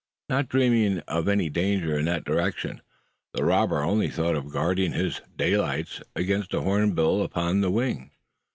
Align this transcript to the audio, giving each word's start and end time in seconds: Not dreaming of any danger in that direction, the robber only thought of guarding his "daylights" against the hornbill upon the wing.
Not 0.29 0.49
dreaming 0.49 1.01
of 1.07 1.27
any 1.27 1.47
danger 1.51 1.95
in 1.95 2.05
that 2.05 2.23
direction, 2.25 2.81
the 3.35 3.43
robber 3.45 3.83
only 3.83 4.09
thought 4.09 4.35
of 4.35 4.51
guarding 4.51 4.93
his 4.93 5.21
"daylights" 5.37 6.01
against 6.15 6.49
the 6.49 6.61
hornbill 6.63 7.21
upon 7.21 7.61
the 7.61 7.69
wing. 7.69 8.09